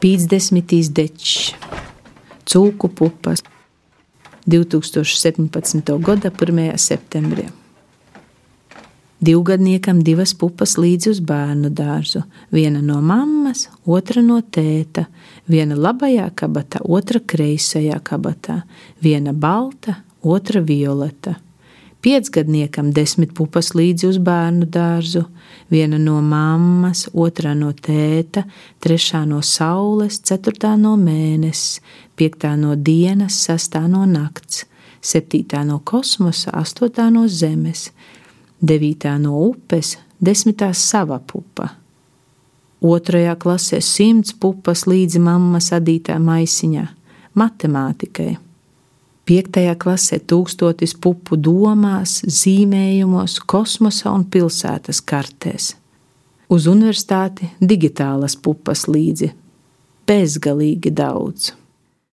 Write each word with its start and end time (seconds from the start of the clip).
50 0.00 0.92
dečs, 0.94 1.54
cūku 2.46 2.90
pupas 2.94 3.42
2017. 4.46 5.96
gada 5.98 6.30
1. 6.30 6.76
septembrī. 6.78 7.48
Divgadniekam 9.18 9.98
divas 10.06 10.36
pupas 10.38 10.76
līdzi 10.78 11.10
uz 11.10 11.18
bērnu 11.26 11.72
dārzu. 11.74 12.22
Viena 12.54 12.78
no 12.78 13.00
mammas, 13.02 13.66
otra 13.82 14.22
no 14.22 14.38
tēta, 14.38 15.08
viena 15.50 15.74
labajā 15.74 16.28
kabatā, 16.38 16.84
otra 16.86 17.18
kreisajā 17.18 17.98
kabatā, 18.06 18.60
viena 19.02 19.34
balta, 19.34 19.98
otra 20.22 20.62
violeta. 20.62 21.34
Piecgadniekam 21.98 22.92
desmit 22.94 23.32
pupas 23.34 23.72
līdzi 23.74 24.06
uz 24.06 24.18
bērnu 24.22 24.68
dārzu, 24.70 25.24
viena 25.70 25.98
no 25.98 26.20
mammas, 26.22 27.08
otrā 27.10 27.56
no 27.58 27.72
tēta, 27.74 28.44
trešā 28.78 29.24
no 29.26 29.40
saules, 29.42 30.20
ceturtā 30.22 30.76
no 30.78 30.94
mēnesis, 31.00 31.80
piektā 32.14 32.54
no 32.60 32.76
dienas, 32.78 33.40
sastā 33.42 33.82
no 33.90 34.04
nakts, 34.06 34.64
septītā 35.02 35.64
no 35.66 35.80
kosmosa, 35.82 36.54
astotā 36.54 37.10
no 37.10 37.26
zemes, 37.26 37.88
devītā 38.62 39.18
no 39.18 39.34
upes, 39.48 39.96
desmitā 40.22 40.70
sava 40.74 41.18
pupa. 41.18 41.72
Otrajā 42.78 43.34
klasē 43.42 43.82
simts 43.82 44.36
pupas 44.38 44.86
līdzi 44.86 45.18
mammas 45.18 45.72
adītā 45.74 46.20
maisiņā, 46.22 46.84
matemātikai. 47.34 48.36
Piektajā 49.28 49.74
klasē 49.76 50.22
tūkstotis 50.24 50.94
pupu 51.04 51.36
domās, 51.36 52.22
zīmējumos, 52.24 53.34
kosmosa 53.44 54.08
un 54.16 54.22
pilsētas 54.24 55.02
kartēs. 55.04 55.74
Uz 56.48 56.64
universitāti 56.70 57.50
digitālas 57.60 58.38
pupas 58.40 58.86
līdzi, 58.88 59.28
bezgalīgi 60.08 60.94
daudz. 60.96 61.50